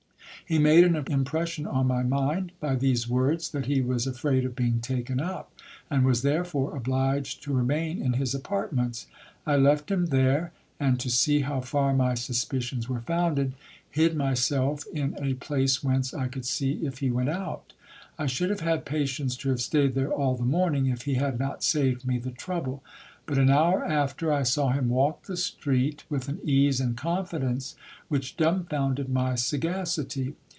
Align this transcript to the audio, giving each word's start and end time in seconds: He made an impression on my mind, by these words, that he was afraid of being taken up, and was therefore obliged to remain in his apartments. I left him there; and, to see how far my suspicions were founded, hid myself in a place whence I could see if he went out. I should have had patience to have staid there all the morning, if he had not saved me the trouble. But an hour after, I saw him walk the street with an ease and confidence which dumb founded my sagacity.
He 0.43 0.59
made 0.59 0.83
an 0.83 1.05
impression 1.09 1.65
on 1.65 1.87
my 1.87 2.03
mind, 2.03 2.51
by 2.59 2.75
these 2.75 3.07
words, 3.07 3.47
that 3.51 3.67
he 3.67 3.79
was 3.79 4.05
afraid 4.05 4.43
of 4.43 4.53
being 4.53 4.81
taken 4.81 5.17
up, 5.21 5.49
and 5.89 6.03
was 6.03 6.23
therefore 6.23 6.75
obliged 6.75 7.41
to 7.43 7.53
remain 7.53 8.01
in 8.01 8.13
his 8.13 8.35
apartments. 8.35 9.07
I 9.47 9.55
left 9.55 9.89
him 9.89 10.07
there; 10.07 10.51
and, 10.77 10.99
to 10.99 11.09
see 11.09 11.39
how 11.41 11.61
far 11.61 11.93
my 11.93 12.15
suspicions 12.15 12.89
were 12.89 12.99
founded, 12.99 13.53
hid 13.89 14.13
myself 14.17 14.85
in 14.91 15.15
a 15.21 15.35
place 15.35 15.85
whence 15.85 16.13
I 16.13 16.27
could 16.27 16.45
see 16.45 16.85
if 16.85 16.97
he 16.99 17.09
went 17.09 17.29
out. 17.29 17.71
I 18.19 18.25
should 18.25 18.49
have 18.49 18.59
had 18.59 18.83
patience 18.83 19.37
to 19.37 19.49
have 19.49 19.61
staid 19.61 19.93
there 19.95 20.11
all 20.11 20.35
the 20.35 20.43
morning, 20.43 20.87
if 20.87 21.03
he 21.03 21.13
had 21.13 21.39
not 21.39 21.63
saved 21.63 22.05
me 22.05 22.19
the 22.19 22.29
trouble. 22.31 22.83
But 23.27 23.37
an 23.37 23.49
hour 23.51 23.85
after, 23.85 24.33
I 24.33 24.43
saw 24.43 24.71
him 24.71 24.89
walk 24.89 25.23
the 25.27 25.37
street 25.37 26.03
with 26.09 26.27
an 26.27 26.39
ease 26.43 26.81
and 26.81 26.97
confidence 26.97 27.75
which 28.09 28.35
dumb 28.35 28.65
founded 28.65 29.07
my 29.07 29.35
sagacity. 29.35 30.35